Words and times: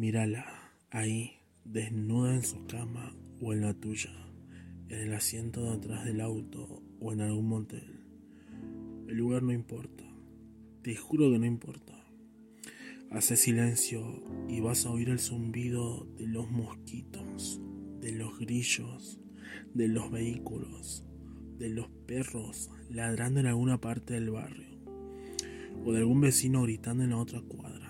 Mírala, 0.00 0.46
ahí, 0.90 1.32
desnuda 1.62 2.34
en 2.34 2.42
su 2.42 2.66
cama 2.66 3.14
o 3.42 3.52
en 3.52 3.60
la 3.60 3.74
tuya, 3.74 4.08
en 4.88 4.98
el 4.98 5.12
asiento 5.12 5.64
de 5.64 5.76
atrás 5.76 6.06
del 6.06 6.22
auto 6.22 6.82
o 7.00 7.12
en 7.12 7.20
algún 7.20 7.48
motel. 7.48 8.00
El 9.08 9.18
lugar 9.18 9.42
no 9.42 9.52
importa, 9.52 10.04
te 10.80 10.96
juro 10.96 11.30
que 11.30 11.38
no 11.38 11.44
importa. 11.44 12.02
Hace 13.10 13.36
silencio 13.36 14.22
y 14.48 14.60
vas 14.60 14.86
a 14.86 14.90
oír 14.90 15.10
el 15.10 15.18
zumbido 15.18 16.06
de 16.16 16.28
los 16.28 16.50
mosquitos, 16.50 17.60
de 18.00 18.12
los 18.12 18.38
grillos, 18.38 19.20
de 19.74 19.88
los 19.88 20.10
vehículos, 20.10 21.04
de 21.58 21.68
los 21.68 21.90
perros 22.06 22.70
ladrando 22.88 23.40
en 23.40 23.48
alguna 23.48 23.82
parte 23.82 24.14
del 24.14 24.30
barrio, 24.30 24.78
o 25.84 25.92
de 25.92 25.98
algún 25.98 26.22
vecino 26.22 26.62
gritando 26.62 27.04
en 27.04 27.10
la 27.10 27.18
otra 27.18 27.42
cuadra. 27.42 27.89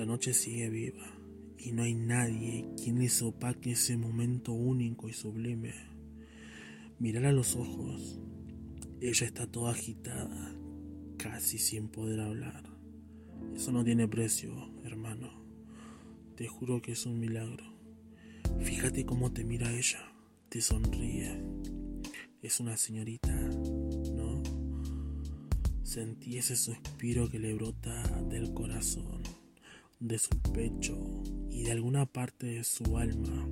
La 0.00 0.06
noche 0.06 0.32
sigue 0.32 0.70
viva 0.70 1.14
y 1.58 1.72
no 1.72 1.82
hay 1.82 1.92
nadie 1.92 2.66
quien 2.82 3.00
le 3.00 3.10
sopaque 3.10 3.72
ese 3.72 3.98
momento 3.98 4.54
único 4.54 5.10
y 5.10 5.12
sublime. 5.12 5.74
Mirar 6.98 7.26
a 7.26 7.32
los 7.32 7.54
ojos. 7.54 8.18
Ella 9.02 9.26
está 9.26 9.46
toda 9.46 9.72
agitada, 9.72 10.56
casi 11.18 11.58
sin 11.58 11.88
poder 11.88 12.20
hablar. 12.20 12.64
Eso 13.54 13.72
no 13.72 13.84
tiene 13.84 14.08
precio, 14.08 14.72
hermano. 14.84 15.44
Te 16.34 16.48
juro 16.48 16.80
que 16.80 16.92
es 16.92 17.04
un 17.04 17.20
milagro. 17.20 17.66
Fíjate 18.62 19.04
cómo 19.04 19.34
te 19.34 19.44
mira 19.44 19.70
ella. 19.70 20.00
Te 20.48 20.62
sonríe. 20.62 21.44
Es 22.40 22.58
una 22.58 22.78
señorita, 22.78 23.36
¿no? 24.14 24.42
Sentí 25.82 26.38
ese 26.38 26.56
suspiro 26.56 27.28
que 27.28 27.38
le 27.38 27.52
brota 27.52 28.02
del 28.30 28.54
corazón, 28.54 29.24
de 30.00 30.18
su 30.18 30.30
pecho 30.52 31.22
y 31.50 31.64
de 31.64 31.72
alguna 31.72 32.06
parte 32.06 32.46
de 32.46 32.64
su 32.64 32.96
alma. 32.96 33.48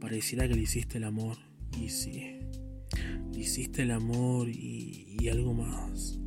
Pareciera 0.00 0.48
que 0.48 0.54
le 0.54 0.62
hiciste 0.62 0.98
el 0.98 1.04
amor. 1.04 1.36
Y 1.78 1.90
sí, 1.90 2.40
le 3.32 3.38
hiciste 3.38 3.82
el 3.82 3.90
amor 3.92 4.48
y, 4.48 5.16
y 5.20 5.28
algo 5.28 5.52
más. 5.52 6.18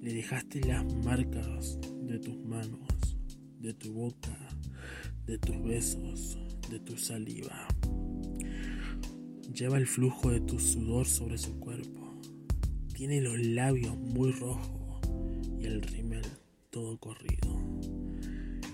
Le 0.00 0.12
dejaste 0.12 0.60
las 0.60 0.84
marcas 0.96 1.78
de 2.02 2.18
tus 2.18 2.36
manos, 2.44 3.16
de 3.60 3.72
tu 3.72 3.92
boca, 3.92 4.36
de 5.26 5.38
tus 5.38 5.62
besos, 5.62 6.38
de 6.70 6.80
tu 6.80 6.98
saliva. 6.98 7.68
Lleva 9.54 9.78
el 9.78 9.86
flujo 9.86 10.30
de 10.30 10.40
tu 10.40 10.58
sudor 10.58 11.06
sobre 11.06 11.38
su 11.38 11.58
cuerpo. 11.58 12.20
Tiene 12.94 13.20
los 13.20 13.38
labios 13.38 13.96
muy 13.96 14.32
rojos 14.32 15.00
y 15.58 15.66
el 15.66 15.82
rímel 15.82 16.22
todo 16.70 16.98
corrido. 16.98 18.07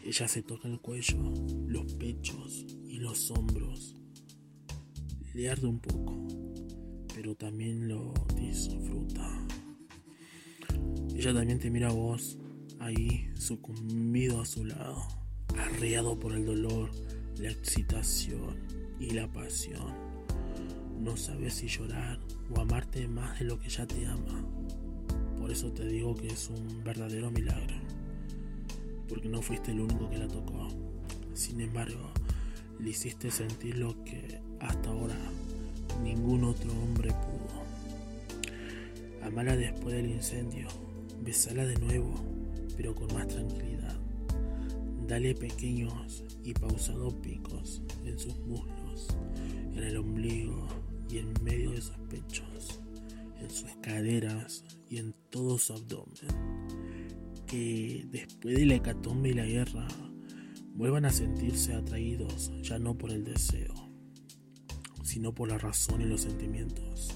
Ella 0.06 0.28
se 0.28 0.42
toca 0.42 0.68
el 0.68 0.80
cuello, 0.80 1.32
los 1.66 1.94
pechos 1.94 2.66
y 2.86 2.98
los 2.98 3.30
hombros. 3.30 3.96
Le 5.32 5.48
arde 5.48 5.66
un 5.66 5.80
poco, 5.80 6.28
pero 7.14 7.34
también 7.34 7.88
lo 7.88 8.12
disfruta. 8.36 9.46
Ella 11.16 11.32
también 11.32 11.58
te 11.58 11.70
mira 11.70 11.88
a 11.88 11.92
vos, 11.92 12.36
ahí 12.80 13.30
sucumbido 13.34 14.42
a 14.42 14.44
su 14.44 14.66
lado, 14.66 15.02
arreado 15.56 16.20
por 16.20 16.34
el 16.34 16.44
dolor, 16.44 16.90
la 17.38 17.50
excitación 17.50 18.58
y 19.00 19.08
la 19.10 19.32
pasión. 19.32 19.94
No 21.00 21.16
sabes 21.16 21.54
si 21.54 21.66
llorar 21.66 22.20
o 22.54 22.60
amarte 22.60 23.08
más 23.08 23.38
de 23.38 23.46
lo 23.46 23.58
que 23.58 23.70
ya 23.70 23.86
te 23.86 24.04
ama. 24.04 24.46
Por 25.40 25.50
eso 25.50 25.72
te 25.72 25.88
digo 25.88 26.14
que 26.14 26.26
es 26.26 26.50
un 26.50 26.84
verdadero 26.84 27.30
milagro. 27.30 27.83
Porque 29.08 29.28
no 29.28 29.42
fuiste 29.42 29.70
el 29.70 29.80
único 29.80 30.08
que 30.10 30.18
la 30.18 30.28
tocó. 30.28 30.68
Sin 31.34 31.60
embargo, 31.60 32.10
le 32.78 32.90
hiciste 32.90 33.30
sentir 33.30 33.76
lo 33.76 34.02
que 34.04 34.40
hasta 34.60 34.90
ahora 34.90 35.16
ningún 36.02 36.44
otro 36.44 36.70
hombre 36.72 37.10
pudo. 37.10 37.64
Amala 39.22 39.56
después 39.56 39.94
del 39.94 40.10
incendio 40.10 40.68
Besala 41.24 41.64
de 41.64 41.76
nuevo, 41.76 42.12
pero 42.76 42.94
con 42.94 43.12
más 43.14 43.26
tranquilidad. 43.28 43.96
Dale 45.08 45.34
pequeños 45.34 46.22
y 46.42 46.52
pausados 46.52 47.14
picos 47.14 47.80
en 48.04 48.18
sus 48.18 48.36
muslos, 48.40 49.08
en 49.74 49.82
el 49.84 49.96
ombligo 49.96 50.68
y 51.08 51.18
en 51.18 51.32
medio 51.42 51.70
de 51.70 51.80
sus 51.80 51.96
pechos, 52.10 52.80
en 53.40 53.50
sus 53.50 53.70
caderas 53.80 54.64
y 54.90 54.98
en 54.98 55.14
todo 55.30 55.56
su 55.56 55.72
abdomen. 55.72 56.28
Que 57.54 58.04
después 58.10 58.56
de 58.56 58.66
la 58.66 58.74
hecatombe 58.74 59.28
y 59.28 59.34
la 59.34 59.46
guerra 59.46 59.86
vuelvan 60.74 61.04
a 61.04 61.10
sentirse 61.10 61.72
atraídos 61.72 62.50
ya 62.62 62.80
no 62.80 62.98
por 62.98 63.12
el 63.12 63.22
deseo, 63.22 63.92
sino 65.04 65.32
por 65.32 65.50
la 65.50 65.58
razón 65.58 66.00
y 66.00 66.04
los 66.04 66.22
sentimientos 66.22 67.14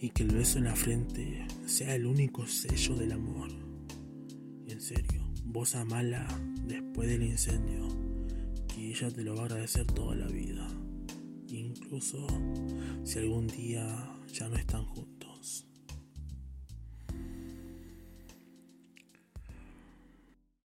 y 0.00 0.10
que 0.10 0.24
el 0.24 0.32
beso 0.32 0.58
en 0.58 0.64
la 0.64 0.74
frente 0.74 1.46
sea 1.66 1.94
el 1.94 2.06
único 2.06 2.48
sello 2.48 2.96
del 2.96 3.12
amor. 3.12 3.48
en 4.66 4.80
serio, 4.80 5.22
vos 5.44 5.76
amala 5.76 6.26
después 6.66 7.08
del 7.08 7.22
incendio, 7.22 7.86
y 8.76 8.88
ella 8.88 9.08
te 9.12 9.22
lo 9.22 9.36
va 9.36 9.42
a 9.42 9.44
agradecer 9.44 9.86
toda 9.86 10.16
la 10.16 10.26
vida, 10.26 10.66
incluso 11.46 12.26
si 13.04 13.20
algún 13.20 13.46
día 13.46 14.18
ya 14.32 14.48
no 14.48 14.56
están 14.56 14.84
juntos. 14.84 15.23